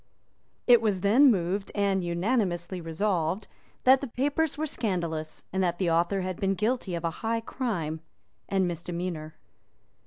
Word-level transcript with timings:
It 0.65 0.81
was 0.81 1.01
then 1.01 1.29
moved 1.29 1.71
and 1.75 2.03
unanimously 2.03 2.81
resolved 2.81 3.47
that 3.83 4.01
the 4.01 4.07
papers 4.07 4.57
were 4.57 4.65
scandalous, 4.65 5.43
and 5.53 5.63
that 5.63 5.77
the 5.77 5.91
author 5.91 6.21
had 6.21 6.39
been 6.39 6.55
guilty 6.55 6.95
of 6.95 7.03
a 7.05 7.11
high 7.21 7.41
crime 7.41 8.01
and 8.49 8.67
misdemeanour. 8.67 9.35